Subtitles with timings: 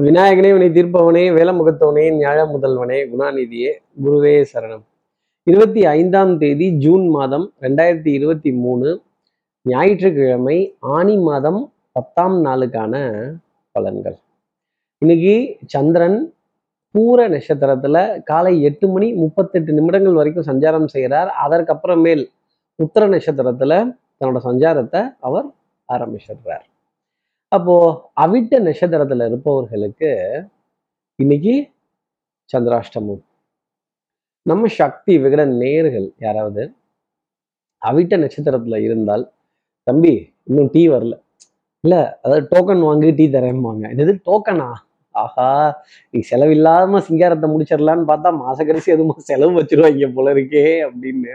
[0.00, 3.70] விநாயகனே வினை தீர்ப்பவனே வேலமுகத்தவனே ஞாழ முதல்வனே குணாநிதியே
[4.04, 4.82] குருவே சரணம்.
[5.42, 9.02] இருபத்தி ஐந்தாம் தேதி ஜூன் மாதம் ரெண்டாயிரத்தி இருபத்தி மூணு
[9.62, 12.94] ஞாயிற்றுக்கிழமை ஆனி மாதம் பத்தாம் நாளுக்கான
[13.78, 14.16] பலன்கள்.
[14.98, 16.34] இன்னைக்கு சந்திரன்
[16.94, 21.32] பூர நட்சத்திரத்துல காலை எட்டு மணி முப்பத்தெட்டு நிமிடங்கள் வரைக்கும் சஞ்சாரம் செய்கிறார்.
[21.48, 22.26] அதற்கப்புறமேல்
[22.74, 25.46] உத்தர நட்சத்திரத்துல தன்னோட சஞ்சாரத்தை அவர்
[25.92, 26.66] ஆரம்பிச்சிடுறார்.
[27.56, 27.74] அப்போ
[28.24, 30.10] அவிட்ட நட்சத்திரத்துல இருப்பவர்களுக்கு
[31.18, 31.54] இன்னைக்கு
[32.50, 33.22] சந்திராஷ்டமம்.
[34.46, 36.62] நம்ம சக்தி விகட நேர்கள் யாராவது
[37.82, 39.24] அவிட்ட நட்சத்திரத்துல இருந்தால்
[39.86, 40.14] தம்பி
[40.48, 41.14] இன்னும் டீ வரல.
[41.84, 43.84] இல்ல அதாவது டோக்கன் வாங்கி டீ தரேம்பாங்க.
[43.92, 44.70] என்னது டோக்கனா
[45.14, 45.48] ஆஹா
[46.14, 51.32] நீ செலவில்லாம சிங்காரத்தை முடிச்சிடலான்னு பார்த்தா மாச கடைசி எதுவும் செலவு வச்சிருவாங்க போல இருக்கே அப்படின்னு.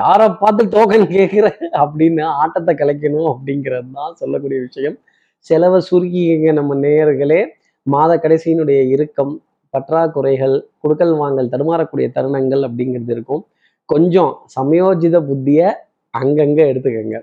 [0.00, 1.46] யாரை பார்த்து டோக்கன் கேட்குற
[1.82, 4.98] அப்படின்னு ஆட்டத்தை கலைக்கணும் அப்படிங்கிறது தான் சொல்லக்கூடிய விஷயம்.
[5.46, 7.40] செலவை சுருக்கிங்க நம்ம நேயர்களே.
[7.86, 9.34] மாத கடைசியினுடைய இறுக்கம்
[9.74, 13.42] பற்றாக்குறைகள் கொடுக்கல் வாங்கல் தடுமாறக்கூடிய தருணங்கள் அப்படிங்கிறது இருக்கும்.
[13.88, 15.68] கொஞ்சம் சமயோஜித புத்தியை
[16.14, 17.18] அங்கங்கே எடுத்துக்கோங்க.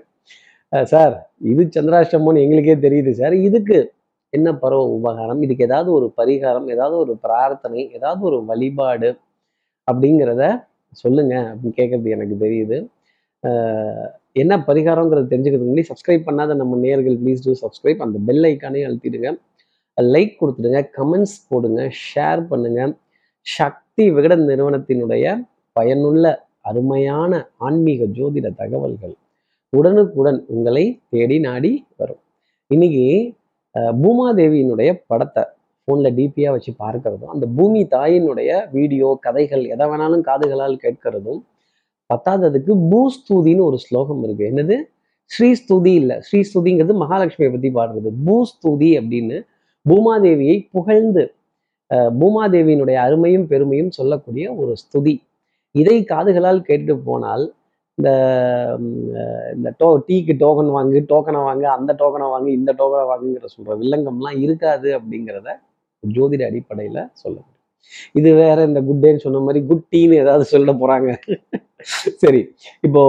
[0.92, 1.14] சார்
[1.50, 3.34] இது சந்திராஷ்டமம்னு எங்களுக்கே தெரியுது சார்.
[3.48, 3.78] இதுக்கு
[4.32, 5.40] என்ன பருவ உபகாரம்?
[5.44, 9.10] இதுக்கு ஏதாவது ஒரு பரிகாரம் ஏதாவது ஒரு பிரார்த்தனை ஏதாவது ஒரு வழிபாடு
[9.88, 10.44] அப்படிங்கிறத
[11.02, 12.78] சொல்லுங்க அப்படின்னு கேட்கறது எனக்கு தெரியுது.
[14.42, 19.30] என்ன பரிகாரங்கிறது தெரிஞ்சுக்கிறதுக்கு முன்னாடி சப்ஸ்கிரைப் பண்ணாத நம்ம நேர்கள் ப்ளீஸ் டூ சப்ஸ்கிரைப் அந்த பெல் ஐக்கானே அழுத்திடுங்க.
[19.98, 22.80] லைக் கொடுத்துடுங்க கமெண்ட்ஸ் போடுங்க ஷேர் பண்ணுங்க.
[23.46, 25.24] சக்தி விகடன் நிறுவனத்தினுடைய
[25.76, 26.24] பயனுள்ள
[26.70, 27.32] அருமையான
[27.66, 29.14] ஆன்மீக ஜோதிட தகவல்கள்
[29.72, 30.84] உடனுக்குடன் உங்களை
[31.14, 32.22] தேடி நாடி வரும்.
[32.70, 33.04] இன்னைக்கு
[34.00, 35.42] பூமாதேவியினுடைய படத்தை
[35.88, 41.40] ஃபோனில் டிபியாக வச்சு பார்க்கறதும் அந்த பூமி தாயினுடைய வீடியோ கதைகள் எதை வேணாலும் காதுகளால் கேட்கறதும்
[42.10, 44.44] பத்தாததுக்கு பூஸ்தூதின்னு ஒரு ஸ்லோகம் இருக்கு.
[44.50, 44.76] என்னது?
[45.30, 46.16] ஸ்ரீஸ்துதி இல்லை.
[46.26, 48.10] ஸ்ரீஸ்துதிங்கிறது மகாலட்சுமியை பற்றி பாடுறது.
[48.26, 49.38] பூஸ்தூதி அப்படின்னு
[49.86, 51.24] பூமாதேவியை புகழ்ந்து
[51.90, 55.14] அஹ், பூமாதேவியினுடைய அருமையும் பெருமையும் சொல்லக்கூடிய ஒரு ஸ்துதி.
[55.74, 57.44] இதை காதுகளால் கேட்டு போனால்
[57.98, 58.10] இந்த
[59.54, 64.38] இந்த டோ டீக்கு டோக்கன் வாங்கு டோக்கனை வாங்கு அந்த டோக்கனை வாங்கு இந்த டோக்கனை வாங்குங்கிற சொல்ற வில்லங்கம்லாம்
[64.44, 65.48] இருக்காது அப்படிங்கிறத
[66.02, 67.48] ஜோதிட அடிப்படையில சொல்லுங்க.
[68.18, 71.10] இது வேற இந்த குட் டேன்னு சொன்ன மாதிரி குட் டீன்னு ஏதாவது சொல்ல போறாங்க.
[72.22, 72.40] சரி
[72.86, 73.02] இப்போ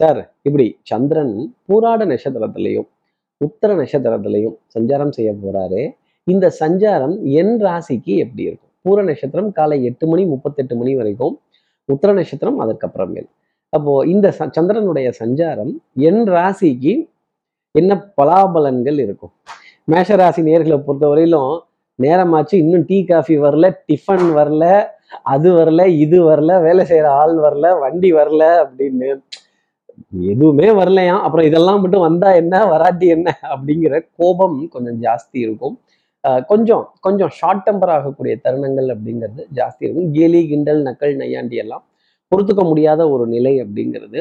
[0.00, 1.34] சார் இப்படி சந்திரன்
[1.68, 2.88] பூராட நட்சத்திரத்திலையும்
[3.40, 5.80] உத்தர நட்சத்திரத்திலையும் சஞ்சாரம் செய்ய போறாரு.
[6.26, 8.72] இந்த சஞ்சாரம் என் ராசிக்கு எப்படி இருக்கும்?
[8.84, 11.34] பூர நட்சத்திரம் காலை எட்டு மணி முப்பத்தெட்டு மணி வரைக்கும்
[11.88, 13.28] உத்தர நட்சத்திரம் அதற்கப்புறமேல்
[13.72, 14.26] அப்போ இந்த
[14.56, 15.72] சந்திரனுடைய சஞ்சாரம்
[16.08, 16.94] என் ராசிக்கு
[17.80, 19.32] என்ன பலாபலன்கள் இருக்கும்?
[19.92, 21.52] மேஷ ராசி நேர்களை பொறுத்தவரையிலும்
[21.98, 24.64] நேரமாச்சு இன்னும் டீ காஃபி வரல டிஃபன் வரல
[25.34, 29.08] அது வரல இது வரல வேலை செய்யற ஆள் வரல வண்டி வரல அப்படின்னு.
[30.32, 32.54] எதுவுமே வரலையாம் அப்புறம் இதெல்லாம் மட்டும் வந்தா என்ன?
[32.72, 33.28] வராட்டி என்ன?
[33.52, 35.76] அப்படிங்கிற கோபம் கொஞ்சம் ஜாஸ்தி இருக்கும்.
[36.50, 40.10] கொஞ்சம் கொஞ்சம் ஷார்ட் டெம்பர் ஆகக்கூடிய தருணங்கள் அப்படிங்கிறது ஜாஸ்தி இருக்கும்.
[40.16, 41.84] கேலி கிண்டல் நக்கல் நையாண்டி எல்லாம்
[42.32, 44.20] பொறுத்துக்க முடியாத ஒரு நிலை அப்படிங்கிறது.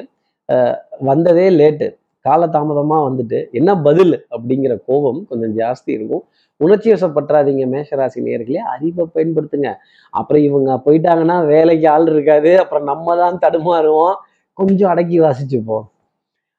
[1.09, 1.87] வந்ததே லேட்டு
[2.27, 6.23] காலதாமதமாக வந்துட்டு என்ன பதில் அப்படிங்கிற கோபம் கொஞ்சம் ஜாஸ்தி இருக்கும்.
[6.61, 9.71] உணர்ச்சி வசப்பற்றாதீங்க மேஷராசி நேர்களே அறிவை பயன்படுத்துங்க.
[10.19, 12.51] அப்புறம் இவங்க போயிட்டாங்கன்னா வேலைக்கு ஆள் இருக்காது.
[12.63, 14.15] அப்புறம் நம்ம தான் தடுமாறுவோம்.
[14.59, 15.85] கொஞ்சம் அடக்கி வாசிச்சுப்போம்.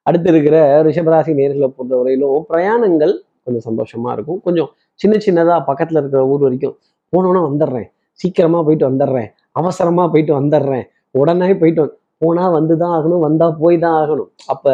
[0.07, 0.57] அடுத்து இருக்கிற
[0.87, 3.13] ரிஷபராசி நேர்களை பொறுத்தவரையிலும் பிரயாணங்கள்
[3.45, 4.39] கொஞ்சம் சந்தோஷமா இருக்கும்.
[4.45, 4.69] கொஞ்சம்
[5.01, 6.75] சின்ன சின்னதாக பக்கத்தில் இருக்கிற ஊர் வரைக்கும்
[7.13, 7.87] போனோன்னா வந்துடுறேன்.
[8.19, 9.29] சீக்கிரமாக போயிட்டு வந்துடுறேன்.
[9.59, 10.85] அவசரமாக போயிட்டு வந்துடுறேன்.
[11.21, 11.83] உடனே போயிட்டு
[12.23, 14.29] போனால் வந்து தான் ஆகணும் வந்தால் போய் தான் ஆகணும்.
[14.53, 14.73] அப்போ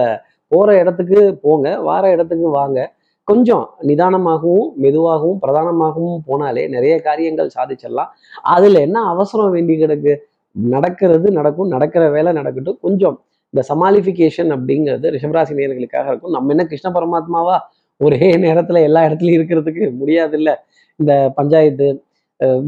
[0.54, 2.80] போகிற இடத்துக்கு போங்க வார இடத்துக்கு வாங்க.
[3.28, 8.10] கொஞ்சம் நிதானமாகவும் மெதுவாகவும் பிரதானமாகவும் போனாலே நிறைய காரியங்கள் சாதிச்சிடலாம்.
[8.56, 10.14] அதில் என்ன அவசரம் வேண்டி கிடக்கு?
[10.56, 12.80] நடக்கிறது நடக்கும் நடக்கிற வேலை நடக்கட்டும்.
[12.86, 13.16] கொஞ்சம்
[13.54, 16.36] இந்த சமாளிஃபிகேஷன் அப்படிங்கிறது ரிஷபராசி நேர்களுக்காக இருக்கும்.
[16.36, 17.58] நம்ம என்ன கிருஷ்ண பரமாத்மாவா?
[18.02, 20.54] ஒரே நேரத்தில் எல்லா இடத்துலையும் இருக்கிறதுக்கு முடியாது இல்லை
[21.00, 21.88] இந்த பஞ்சாயத்து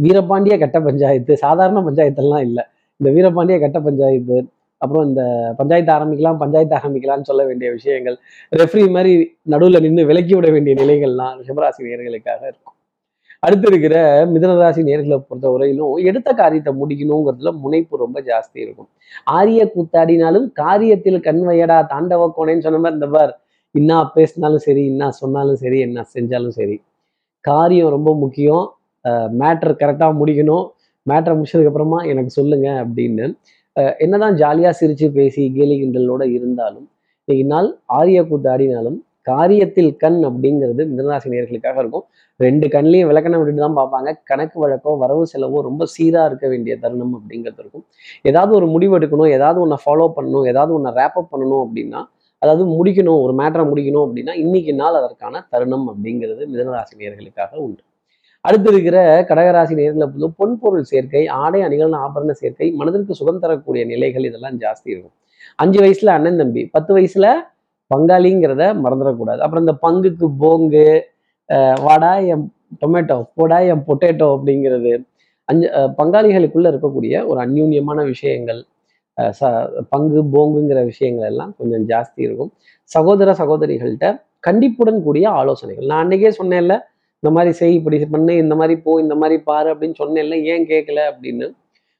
[0.03, 2.63] வீரபாண்டிய கட்ட பஞ்சாயத்து சாதாரண பஞ்சாயத்தெல்லாம் இல்லை.
[3.00, 4.38] இந்த வீரபாண்டிய கட்ட பஞ்சாயத்து
[4.81, 5.21] அப்புறம் இந்த
[5.59, 8.17] பஞ்சாயத்து ஆரம்பிக்கலாம் பஞ்சாயத்து ஆரம்பிக்கலாம்னு சொல்ல வேண்டிய விஷயங்கள்.
[8.61, 9.13] ரெஃப்ரி மாதிரி
[9.53, 12.75] நடுவுல நின்று விலக்கி விட வேண்டிய நிலைகள்லாம் ரிஷபராசி நேர்களுக்காக இருக்கும்.
[13.43, 13.95] அடுத்து இருக்கிற
[14.33, 18.89] மிதனராசி நேர்களை பொறுத்த வரையிலும் எடுத்த காரியத்தை முடிக்கணுங்கிறதுல முனைப்பு ரொம்ப ஜாஸ்தி இருக்கும்.
[19.37, 23.33] ஆரிய கூத்தாடினாலும் காரியத்தில் கண்வையடா தாண்டவ கோணேன்னு சொன்ன மாதிரி இந்த பார்
[23.75, 26.78] இன்னா பேசினாலும் சரி இன்னா சொன்னாலும் சரி என்ன செஞ்சாலும் சரி.
[27.45, 28.66] காரியம் ரொம்ப முக்கியம்.
[29.41, 30.66] மேட்டர் கரெக்டாக முடிக்கணும்.
[31.07, 33.25] மேட்டரை முடிச்சதுக்கு அப்புறமா எனக்கு சொல்லுங்க அப்படின்னு
[34.03, 36.85] என்னதான் ஜாலியாக சிரித்து பேசி கேலி கிண்டலோட இருந்தாலும்
[37.27, 38.97] இன்னைக்கு நாள் ஆரிய கூத்தாடினாலும்
[39.29, 42.03] காரியத்தில் கண் அப்படிங்கிறது மிதனராசி நேர்களுக்காக இருக்கும்.
[42.39, 44.09] ரெண்டு கண்ணிலையும் விளக்கணம் விட்டுட்டு தான் பார்ப்பாங்க.
[44.29, 47.85] கணக்கு வழக்கோ வரவு செலவோ ரொம்ப சீராக இருக்க வேண்டிய தருணம் அப்படிங்கிறது இருக்கும்.
[48.31, 52.01] ஏதாவது ஒரு முடிவு எடுக்கணும் ஏதாவது ஒன்றை ஃபாலோ பண்ணணும் ஏதாவது ஒன்றை ரேப்பப் பண்ணணும் அப்படின்னா
[52.41, 57.81] அதாவது முடிக்கணும் ஒரு மேட்டரை முடிக்கணும் அப்படின்னா இன்னைக்கு நாள் அதற்கான தருணம் அப்படிங்கிறது மிதனராசி நேர்களுக்காக உண்டு.
[58.47, 58.97] அடுத்து இருக்கிற
[59.29, 64.57] கடகராசி நேர்களை பொறுத்த பொன் பொருள் சேர்க்கை ஆடை அணிகள்னு ஆபரண சேர்க்கை மனதிற்கு சுகம் தரக்கூடிய நிலைகள் இதெல்லாம்
[64.63, 65.15] ஜாஸ்தி இருக்கும்.
[65.63, 67.27] அஞ்சு வயசுல அண்ணன் தம்பி பத்து வயசுல
[67.91, 69.39] பங்காளிங்கிறத மறந்துடக்கூடாது.
[69.45, 70.85] அப்புறம் இந்த பங்குக்கு போங்கு
[71.85, 72.45] வாடா என்
[72.81, 74.93] டொமேட்டோ போடா என் பொட்டேட்டோ அப்படிங்கிறது
[75.49, 75.67] அஞ்சு
[75.99, 78.61] பங்காளிகளுக்குள்ள இருக்கக்கூடிய ஒரு அந்யூன்யமான விஷயங்கள்
[79.39, 79.49] ச
[79.93, 82.49] பங்கு போங்குங்கிற விஷயங்கள் எல்லாம் கொஞ்சம் ஜாஸ்தி இருக்கும்.
[82.91, 84.07] சகோதர சகோதரிகள்கிட்ட
[84.47, 85.87] கண்டிப்புடன் கூடிய ஆலோசனைகள்.
[85.91, 86.75] நான் அன்னைக்கே சொன்னேன்ல
[87.23, 91.00] இந்த மாதிரி செய் இப்படி பண்ணு இந்த மாதிரி போ இந்த மாதிரி பாரு அப்படின்னு சொன்னேன்ல ஏன் கேட்கல
[91.12, 91.46] அப்படின்னு?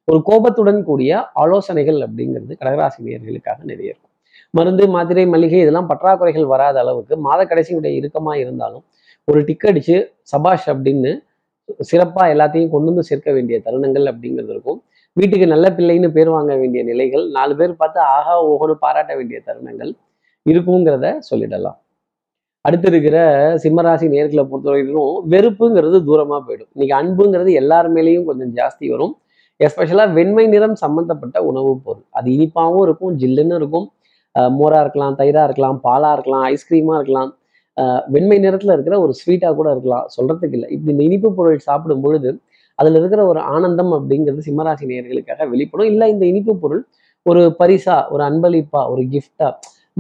[0.08, 1.12] ஒரு கோபத்துடன் கூடிய
[1.44, 4.12] ஆலோசனைகள் அப்படிங்கிறது கடகராசினியர்களுக்காக நிறைய இருக்கும்.
[4.54, 8.84] மருந்து மாத்திரை மளிகை இதெல்லாம் பற்றாக்குறைகள் வராத அளவுக்கு மாத கடைசியுடைய இறுக்கமா இருந்தாலும்
[9.28, 9.96] ஒரு டிக் அடிச்சு
[10.34, 11.12] சபாஷ் அப்படின்னு
[11.90, 14.80] சிறப்பா எல்லாத்தையும் கொண்டு வந்து சேர்க்க வேண்டிய தருணங்கள் அப்படிங்கிறது இருக்கும்.
[15.18, 19.92] வீட்டுக்கு நல்ல பிள்ளைன்னு பேர் வாங்க வேண்டிய நிலைகள் நாலு பேர் பார்த்து ஆஹா ஓஹோன்னு பாராட்ட வேண்டிய தருணங்கள்
[20.46, 21.78] இருக்குங்கிறத சொல்லிடலாம்.
[22.66, 23.18] அடுத்து இருக்கிற
[23.64, 26.70] சிம்மராசி நேர்களை பொறுத்தவரைக்கும் வெறுப்புங்கிறது தூரமா போயிடும்.
[26.76, 29.14] இன்னைக்கு அன்புங்கிறது எல்லார் மேலேயும் கொஞ்சம் ஜாஸ்தி வரும்.
[29.60, 32.06] எஸ்பெஷலாக வெண்மை நிறம் சம்மந்தப்பட்ட உணவுப் பொருள்.
[32.18, 33.86] அது இனிப்பாகவும் இருக்கும் ஜில்லுன்னு இருக்கும்.
[34.60, 37.30] மோராக இருக்கலாம் தயிராக இருக்கலாம் பாலாக இருக்கலாம் ஐஸ்கிரீமாக இருக்கலாம்.
[38.14, 40.06] வெண்மை நிறத்தில் இருக்கிற ஒரு ஸ்வீட்டாக கூட இருக்கலாம்.
[40.16, 40.70] சொல்கிறதுக்கு இல்லை.
[40.76, 42.30] இப்படி இந்த இனிப்பு பொருள் சாப்பிடும் பொழுது
[42.80, 45.90] அதில் இருக்கிற ஒரு ஆனந்தம் அப்படிங்கிறது சிம்மராசி நேர்களுக்காக வெளிப்படும்.
[45.94, 46.84] இல்லை இந்த இனிப்பு பொருள்
[47.26, 49.48] ஒரு பரிசா ஒரு அன்பளிப்பா ஒரு கிஃப்டா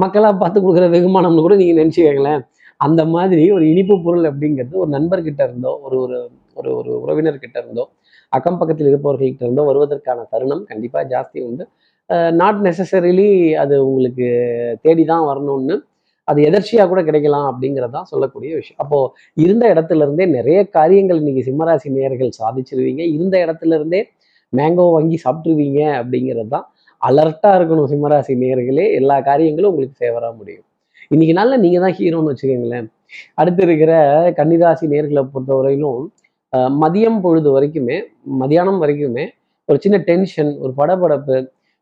[0.03, 2.41] மக்களாக பார்த்து கொடுக்குற வெகுமானம்னு கூட நீங்கள் நினைச்சுக்கங்களேன்
[2.81, 6.17] அந்த மாதிரி ஒரு இனிப்பு பொருள் அப்படிங்கிறது ஒரு நண்பர்கிட்ட இருந்தோ ஒரு ஒரு
[6.59, 7.83] ஒரு ஒரு உறவினர்கிட்ட இருந்தோ
[8.33, 11.63] அக்கம் பக்கத்தில் இருப்பவர்கள்கிட்ட இருந்தோ வருவதற்கான தருணம் கண்டிப்பா ஜாஸ்தி உண்டு.
[12.39, 13.27] நாட் நெசசரிலி
[13.63, 14.27] அது உங்களுக்கு
[14.85, 15.75] தேடி தான் வரணும்னு
[16.27, 18.79] அது எதர்ச்சியாக கூட கிடைக்கலாம் அப்படிங்கிறதான் சொல்லக்கூடிய விஷயம்.
[18.83, 18.99] அப்போ
[19.37, 23.03] இருந்த இடத்துல இருந்தே நிறைய காரியங்கள் இன்னைக்கு சிம்மராசி நேயர்கள் சாதிச்சிருவீங்க.
[23.15, 24.01] இருந்த இடத்துல இருந்தே
[24.53, 26.67] மேங்கோ வாங்கி சாப்பிட்ருவீங்க அப்படிங்கிறது தான்
[27.01, 28.85] அலர்ட்டாக இருக்கணும் சிம்மராசி நேயர்களே.
[29.01, 30.65] எல்லா காரியங்களும் உங்களுக்கு ஃபேவராக முடியும்.
[31.13, 32.87] இன்னைக்கு நாளில் நீங்கள் தான் ஹீரோன்னு வச்சுக்கோங்களேன்.
[33.41, 33.91] அடுத்து இருக்கிற
[34.39, 36.01] கன்னிராசி நேர்களை பொறுத்தவரையிலும்
[36.83, 37.97] மதியம் பொழுது வரைக்குமே
[38.41, 39.25] மதியானம் வரைக்குமே
[39.69, 41.37] ஒரு சின்ன டென்ஷன் ஒரு படபடப்பு.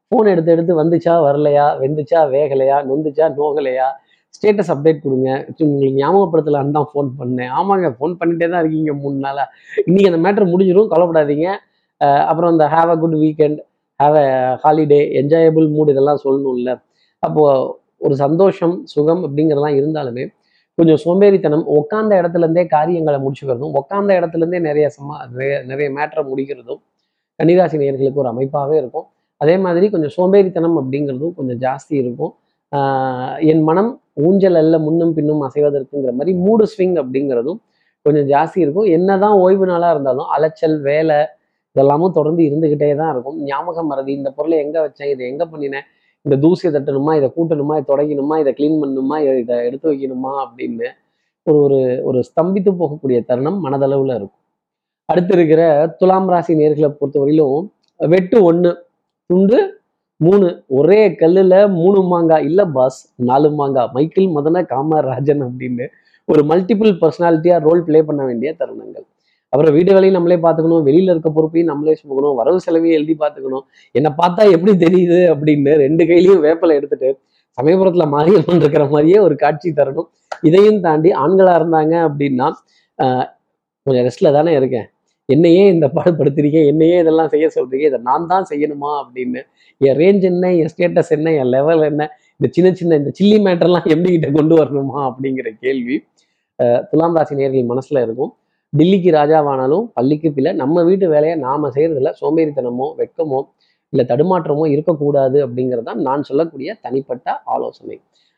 [0.07, 3.87] ஃபோன் எடுத்து எடுத்து வந்துச்சா வரலையா வெந்துச்சா வேகலையா நொந்துச்சா நோகலையா?
[4.35, 5.29] ஸ்டேட்டஸ் அப்டேட் கொடுங்க.
[5.63, 7.51] உங்களுக்கு ஞாபகப்படுத்தலான்னு தான் ஃபோன் பண்ணேன்.
[7.59, 9.47] ஆமாங்க ஃபோன் பண்ணிட்டே தான் இருக்கீங்க மூணு நாளாக
[9.87, 11.47] இன்னைக்கு அந்த மேட்ரு முடிஞ்சிடும் கவலைப்படாதீங்க.
[12.29, 13.59] அப்புறம் இந்த have a good weekend
[13.99, 14.27] have a
[14.63, 16.71] holiday enjoyable mood இதெல்லாம் சொல்லணும்ல.
[17.23, 20.23] அப்போது ஒரு சந்தோஷம் சுகம் அப்படிங்கிறதெல்லாம் இருந்தாலுமே
[20.77, 26.81] கொஞ்சம் சோம்பேறித்தனம் உட்காந்த இடத்துல இருந்தே காரியங்களை முடிச்சுக்கிறதும் உட்காந்த இடத்துலேருந்தே நிறைய சம்மா நிறைய நிறைய மேட்டரை முடிக்கிறதும்
[27.39, 29.05] கன்னிராசி நேர்களுக்கு ஒரு அமைப்பாகவே இருக்கும்.
[29.41, 32.33] அதே மாதிரி கொஞ்சம் சோம்பேறித்தனம் அப்படிங்கிறதும் கொஞ்சம் ஜாஸ்தி இருக்கும்.
[33.51, 33.91] என் மனம்
[34.27, 37.59] ஊஞ்சல் அல்ல முன்னும் பின்னும் அசைவதற்குங்கிற மாதிரி மூடு ஸ்விங் அப்படிங்கிறதும்
[38.05, 38.87] கொஞ்சம் ஜாஸ்தி இருக்கும்.
[38.97, 41.17] என்னதான் ஓய்வு நாளாக இருந்தாலும் அலைச்சல் வேலை
[41.75, 43.37] இதெல்லாமும் தொடர்ந்து இருந்துகிட்டே தான் இருக்கும்.
[43.49, 45.85] ஞாபகம் மறதி இந்த பொருளை எங்கே வச்சேன் இதை எங்கே பண்ணினேன்
[46.25, 50.87] இந்த தூசியை தட்டணுமா இதை கூட்டணுமா இதை தொடக்கணுமா இதை க்ளீன் பண்ணணுமா இதை எடுத்து வைக்கணுமா அப்படின்னு
[51.47, 54.39] ஒரு ஒரு ஒரு ஸ்தம்பித்து போகக்கூடிய தருணம் மனதளவுல இருக்கும்.
[55.09, 55.61] அடுத்து இருக்கிற
[55.99, 57.65] துலாம் ராசி நேர்களை பொறுத்தவரையிலும்
[57.99, 58.71] வெட்டு ஒன்று
[59.29, 59.57] துண்டு
[60.17, 60.47] மூணு
[60.79, 62.99] ஒரே கல்லுல மூணு மாங்காய் இல்ல பாஸ்
[63.29, 65.85] நாலு மாங்காய் மைக்கேல் மதன காமராஜன் அப்படின்னு
[66.27, 69.05] ஒரு மல்டிபிள் பர்சனாலிட்டியாக ரோல் ப்ளே பண்ண வேண்டிய தருணங்கள்.
[69.53, 73.65] அப்புறம் வீடு வேலையும் நம்மளே பார்த்துக்கணும் வெளியில இருக்க பொறுப்பையும் நம்மளே சுமக்கணும் வரவு செலவையும் எழுதி பார்த்துக்கணும்.
[73.97, 77.09] என்னை பார்த்தா எப்படி தெரியுது அப்படின்னு ரெண்டு கையிலையும் வேப்பலை எடுத்துட்டு
[77.57, 80.07] சமயபுரத்துல மாரியம்மன் இருக்கிற மாதிரியே ஒரு காட்சி தரணும்.
[80.49, 82.47] இதையும் தாண்டி ஆண்களா இருந்தாங்க அப்படின்னா
[82.99, 83.27] ஆஹ்
[83.85, 84.87] கொஞ்சம் ரெஸ்ட்ல தானே இருக்கேன்.
[85.29, 89.41] என்னையே இந்த பாடுபடுத்துறீங்க என்னையே இதெல்லாம் செய்ய சொல்றீங்க இதை நான் தான் செய்யணுமா அப்படின்னு.
[89.81, 92.03] என் ரேஞ்ச் என்ன என் ஸ்டேட்டஸ் என்ன என் லெவல் என்ன
[92.39, 95.97] இந்த சின்ன சின்ன இந்த சில்லி மேட்டர்லாம் எப்படி கிட்ட கொண்டு வரணுமா அப்படிங்கிற கேள்வி
[96.91, 98.31] துலாம் ராசி நேர்கள் மனசுல இருக்கும்.
[98.73, 103.39] டில்லிக்கு ராஜாவானாலும் பள்ளிக்கு பிள்ளை நம்ம வீட்டு வேலையை நாம செய்கிறதுல சோம்பேறித்தனமோ வெட்கமோ
[103.93, 107.97] இல்லை தடுமாற்றமோ இருக்கக்கூடாது அப்படிங்கிறது தான் நான் சொல்லக்கூடிய தனிப்பட்ட ஆலோசனை.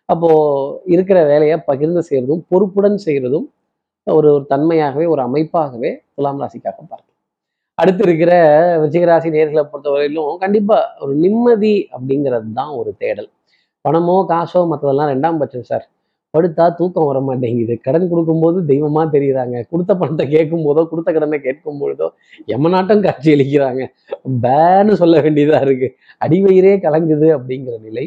[0.09, 3.47] அப்போது இருக்கிற வேலையை பகிர்ந்து செய்கிறதும் பொறுப்புடன் செய்கிறதும்
[4.07, 7.11] ஒரு ஒரு தன்மையாகவே ஒரு அமைப்பாகவே துலாம் ராசிக்காக பார்க்கலாம்.
[7.77, 8.31] அடுத்து இருக்கிற
[8.83, 13.29] விஜயராசி நேர்களை பொறுத்தவரையிலும் கண்டிப்பாக ஒரு நிம்மதி அப்படிங்கிறது தான் ஒரு தேடல்.
[13.85, 15.85] பணமோ காசோ மற்றதெல்லாம் ரெண்டாம் பட்சம் சார்.
[16.35, 17.75] படுத்தா தூக்கம் வர மாட்டேங்குது.
[17.85, 19.55] கடன் கொடுக்கும்போது தெய்வமா தெரியுறாங்க.
[19.71, 22.07] கொடுத்த பணத்தை கேட்கும் போதோ கொடுத்த கடனை கேட்கும் பொழுதோ
[22.55, 23.83] எமநாட்டம் காட்சி அளிக்கிறாங்க.
[24.45, 25.89] பேன்னு சொல்ல வேண்டியதா இருக்கு.
[26.25, 28.05] அடிவயிறே கலங்குது அப்படிங்கிற நிலை.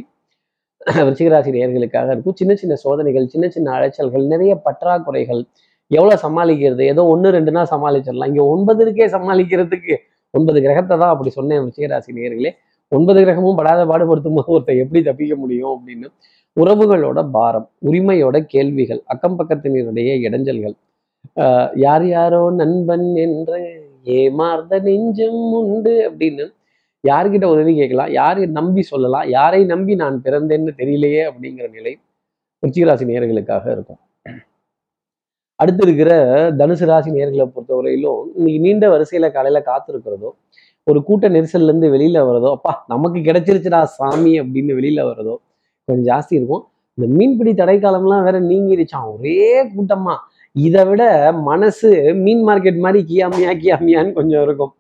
[1.07, 2.37] விருச்சிகராசி நேயர்களுக்காக இருக்கும்.
[2.41, 5.43] சின்ன சின்ன சோதனைகள் சின்ன சின்ன அலைச்சல்கள் நிறைய பற்றாக்குறைகள்.
[5.91, 6.83] எவ்வளவு சமாளிக்கிறது?
[6.93, 8.31] ஏதோ ஒன்று ரெண்டுனா சமாளிச்சிடலாம்.
[8.33, 9.95] இங்க ஒன்பது இருக்கே சமாளிக்கிறதுக்கு
[10.35, 12.51] ஒன்பது கிரகத்தை தான் அப்படி சொன்னேன் விருச்சிகராசி நேயர்களே.
[12.93, 16.09] ஒன்பது கிரகமும் படாத பாடுபடுத்தும் போது ஒருத்தர் எப்படி தப்பிக்க முடியும் அப்படின்னு
[16.57, 20.77] உறவுகளோட பாரம் உரிமையோட கேள்விகள் அக்கம் பக்கத்தினருடைய இடைஞ்சல்கள்.
[21.37, 23.59] ஆஹ் யார் யாரோ நண்பன் என்று
[24.17, 26.45] ஏமாறுத நெஞ்சம் உண்டு அப்படின்னு
[27.05, 31.93] யார்கிட்ட உதவி கேட்கலாம் யாரை நம்பி சொல்லலாம் யாரை நம்பி நான் பிறந்தேன்னு தெரியலையே அப்படிங்கிற நிலை
[32.63, 34.01] விருச்சிகராசி நேர்களுக்காக இருக்கும்.
[35.59, 36.11] அடுத்து இருக்கிற
[36.57, 40.31] தனுசு ராசி நேர்களை பொறுத்தவரையிலும் இன்னைக்கு நீண்ட வரிசையில காலையில காத்திருக்கிறதோ
[40.87, 45.35] ஒரு கூட்ட நெரிசல்ல இருந்து வெளியில வர்றதோ அப்பா நமக்கு கிடைச்சிருச்சுடா சாமி அப்படின்னு வெளியில வர்றதோ
[45.89, 46.65] கொஞ்சம் ஜாஸ்தி இருக்கும்.
[46.95, 49.41] இந்த மீன்பிடி தடைக்காலம்லாம் வேற நீங்கிருச்சான் ஒரே
[49.75, 50.15] கூட்டமா.
[50.53, 51.91] இதை விட மனசு
[52.25, 54.73] மீன் மார்க்கெட் மாதிரி கியாமியா கியாமியான்னு கொஞ்சம் இருக்கும்.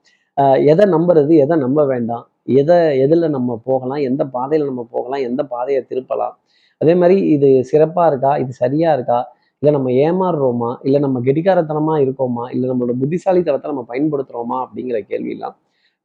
[0.72, 2.24] எதை நம்புறது எதை நம்ப வேண்டாம்.
[2.58, 6.36] எதை எதில் நம்ம போகலாம் எந்த பாதையில் நம்ம போகலாம் எந்த பாதையை திருப்பலாம்.
[6.78, 8.36] அதே மாதிரி இது சிறப்பாக இருக்கா?
[8.36, 9.18] இது சரியா இருக்கா?
[9.60, 10.76] இல்லை நம்ம ஏமாறுறோமா?
[10.82, 12.44] இல்லை நம்ம கெடிகாரத்தனமா இருக்கோமா?
[12.52, 14.56] இல்லை நம்மளோட புத்திசாலித்தனத்தை நம்ம பயன்படுத்துறோமா?
[14.66, 15.56] அப்படிங்கிற கேள்வியெல்லாம்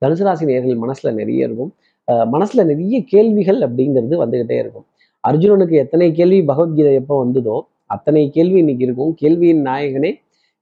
[0.05, 1.74] தனுசு ராசி நேர்கள் மனசுல நிறைய இருக்கும்.
[2.12, 4.86] ஆஹ் மனசுல நிறைய கேள்விகள் அப்படிங்கிறது வந்துகிட்டே இருக்கும்.
[5.23, 7.57] அர்ஜுனனுக்கு எத்தனை கேள்வி பகவத்கீதை எப்போ வந்ததோ
[7.95, 9.11] அத்தனை கேள்வி இன்னைக்கு இருக்கும்.
[9.21, 10.11] கேள்வியின் நாயகனே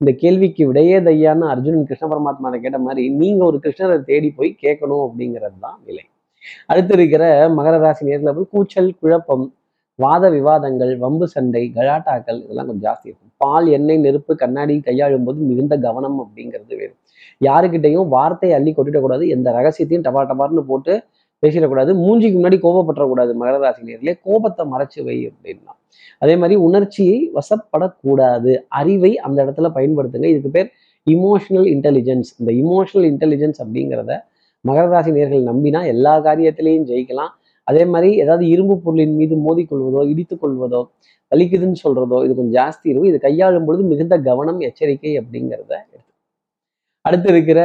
[0.01, 5.03] இந்த கேள்விக்கு விடையே தையான்னு அர்ஜுனன் கிருஷ்ண பரமாத்மாவை கேட்ட மாதிரி நீங்க ஒரு கிருஷ்ணரை தேடி போய் கேட்கணும்
[5.05, 6.03] அப்படிங்கிறது தான் நிலை.
[6.71, 7.23] அடுத்து இருக்கிற
[7.57, 9.45] மகர ராசி நேரில் வந்து கூச்சல் குழப்பம்
[9.99, 13.31] வாத விவாதங்கள் வம்பு சண்டை கலாட்டாக்கள் இதெல்லாம் கொஞ்சம் ஜாஸ்தி இருக்கும்.
[13.43, 16.99] பால் எண்ணெய் நெருப்பு கண்ணாடி கையாளும் போது மிகுந்த கவனம் அப்படிங்கிறது வேணும்.
[17.47, 19.23] யாருக்கிட்டையும் வார்த்தையை அள்ளி கொட்டிடக்கூடாது.
[19.35, 20.93] எந்த ரகசியத்தையும் டபா டபார்னு போட்டு
[21.43, 21.91] பேசிடக்கூடாது.
[22.03, 25.73] மூஞ்சிக்கு முன்னாடி கோபப்பட்டுறக்கூடாது மகர ராசி நேரிலே கோபத்தை மறைச்சு வை அப்படின்னா.
[26.23, 28.51] அதே மாதிரி உணர்ச்சியை வசப்படக்கூடாது.
[28.79, 30.27] அறிவை அந்த இடத்துல பயன்படுத்துங்க.
[30.33, 30.69] இதுக்கு பேர்
[31.07, 34.15] இமோஷனல் இன்டெலிஜென்ஸ் இந்த இமோஷனல் இன்டெலிஜென்ஸ் அப்படிங்கிறத
[34.65, 37.31] மகர ராசி நேர்கள் நம்பினா எல்லா காரியத்திலையும் ஜெயிக்கலாம்.
[37.67, 40.81] அதே மாதிரி ஏதாவது இரும்பு பொருளின் மீது மோதிக்கொள்வதோ இடித்துக் கொள்வதோ
[41.31, 43.11] வலிக்குதுன்னு சொல்றதோ இது கொஞ்சம் ஜாஸ்தி இருக்கும்.
[43.11, 46.10] இது கையாளும் பொழுது மிகுந்த கவனம் எச்சரிக்கை அப்படிங்கிறத எடுத்து
[47.05, 47.59] அடுத்து இருக்கிற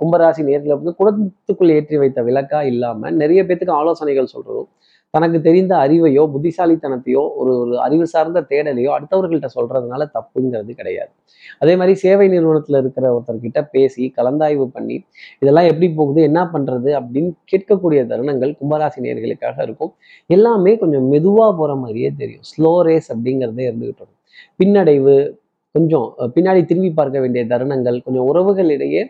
[0.00, 4.68] கும்பராசி நேரில் வந்து குடத்துக்குள் ஏற்றி வைத்த விளக்கா இல்லாம நிறைய பேத்துக்கு ஆலோசனைகள் சொல்றதும்
[5.14, 11.10] தனக்கு தெரிந்த அறிவையோ புத்திசாலித்தனத்தையோ ஒரு ஒரு அறிவு சார்ந்த தேடலையோ அடுத்தவர்கள்ட்ட சொல்றதுனால தப்புங்கிறது கிடையாது.
[11.58, 14.96] அதே மாதிரி சேவை நிறுவனத்தில் இருக்கிற ஒருத்தர்கிட்ட பேசி கலந்தாய்வு பண்ணி
[15.42, 19.92] இதெல்லாம் எப்படி போகுது என்ன பண்றது அப்படின்னு கேட்கக்கூடிய தருணங்கள் கும்பராசி நேர்களுக்காக இருக்கும்.
[20.26, 22.46] எல்லாமே கொஞ்சம் மெதுவாக போற மாதிரியே தெரியும்.
[22.52, 24.20] ஸ்லோ ரேஸ் அப்படிங்கிறதே இருந்துகிட்டு இருக்கும்.
[24.60, 25.16] பின்னடைவு
[25.74, 29.02] கொஞ்சம் பின்னாடி திரும்பி பார்க்க வேண்டிய தருணங்கள் கொஞ்சம் உறவுகளிடையே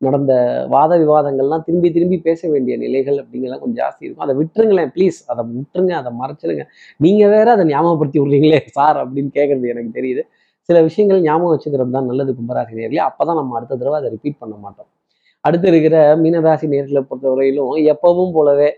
[0.00, 0.32] நடந்த
[0.74, 4.24] வாத விவாதங்கள்லாம் திரும்பி திரும்பி பேச வேண்டிய நிலைகள் அப்படிங்கலாம் கொஞ்சம் ஜாஸ்தி இருக்கும்.
[4.26, 6.64] அதை விட்டுருங்களேன் ப்ளீஸ் அதை விட்டுருங்க அதை மறைச்சிருங்க.
[7.04, 10.24] நீங்கள் வேற அதை ஞாபகப்படுத்தி விடுறீங்களே சார் அப்படின்னு கேட்குறது எனக்கு தெரியுது.
[10.68, 14.54] சில விஷயங்கள் ஞாபகம் வச்சுக்கிறது தான் நல்லது கும்பராசி நேர்களே அப்பதான் நம்ம அடுத்த தடவை அதை ரிப்பீட் பண்ண
[14.64, 14.90] மாட்டோம்.
[15.44, 18.68] அடுத்து இருக்கிற மீனராசி நேர்களை பொறுத்தவரையிலும் எப்பவும் போலவே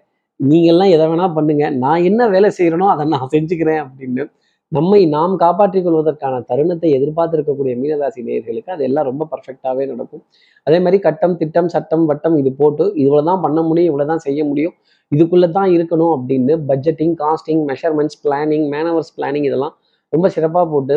[0.41, 4.25] நீங்கள்லாம் எதை வேணால் பண்ணுங்கள் நான் என்ன வேலை செய்கிறேனோ அதை நான் செஞ்சுக்கிறேன் அப்படின்னு
[4.73, 10.23] நம்மை நாம் காப்பாற்றிக் கொள்வதற்கான தருணத்தை எதிர்பார்த்திருக்கக்கூடிய மீனராசி நேயர்களுக்கு அதெல்லாம் ரொம்ப பர்ஃபெக்டாகவே நடக்கும்.
[10.67, 14.41] அதே மாதிரி கட்டம் திட்டம் சட்டம் வட்டம் இது போட்டு இவ்வளோ தான் பண்ண முடியும் இவ்வளோ தான் செய்ய
[14.51, 14.75] முடியும்
[15.13, 19.75] இதுக்குள்ளே தான் இருக்கணும் அப்படின்னு budgeting costing measurements planning manoeuvres planning இதெல்லாம்
[20.13, 20.97] ரொம்ப சிறப்பாக போட்டு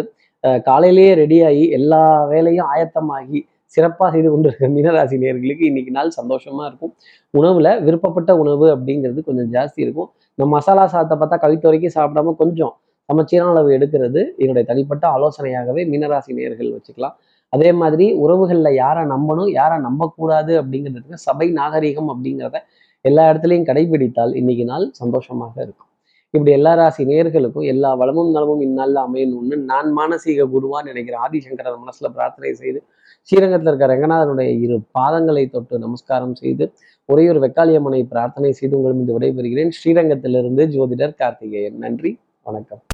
[0.67, 2.01] காலையிலேயே ரெடியாகி எல்லா
[2.33, 3.39] வேலையும் ஆயத்தமாகி
[3.73, 6.91] சிறப்பாக செய்து கொண்டிருக்க மீனராசி நேயர்களுக்கு இன்னைக்கு நாள் சந்தோஷமா இருக்கும்.
[7.33, 10.09] உணவுல விருப்பப்பட்ட உணவு அப்படிங்கிறது கொஞ்சம் ஜாஸ்தி இருக்கும்.
[10.37, 12.73] இந்த மசாலா சாதத்தை பார்த்தா கவித்து வரைக்கும் சாப்பிடாம கொஞ்சம்
[13.09, 17.15] சமச்சீரான அளவு எடுக்கிறது என்னுடைய தனிப்பட்ட ஆலோசனையாகவே மீனராசி நேயர்கள் வச்சுக்கலாம்.
[17.53, 22.57] அதே மாதிரி உறவுகளில் யாரை நம்பணும் யாரை நம்பக்கூடாது அப்படிங்கிறதுக்கு சபை நாகரிகம் அப்படிங்கிறத
[23.05, 25.87] எல்லா இடத்துலையும் கடைபிடித்தால் இன்னைக்கு நாள் சந்தோஷமாக இருக்கும்.
[26.33, 32.09] இப்படி எல்லா ராசி நேயர்களுக்கும் எல்லா வளமும் நலமும் இந்நாளில் அமையணும்னு நான் மானசீக குருவான்னு நினைக்கிற ஆதிசங்கரன் மனசுல
[32.17, 32.79] பிரார்த்தனை செய்து
[33.29, 36.67] ஸ்ரீரங்கத்தில் இருக்க ரங்கநாதனுடைய இரு பாதங்களை தொட்டு நமஸ்காரம் செய்து
[37.09, 39.73] ஒரே ஒரு வெக்காளியம்மனை பிரார்த்தனை செய்து உங்களிடம் விடைபெறுகிறேன்.
[39.79, 41.79] ஸ்ரீரங்கத்திலிருந்து ஜோதிடர் கார்த்திகேயன்.
[41.85, 42.13] நன்றி
[42.43, 42.83] வணக்கம்.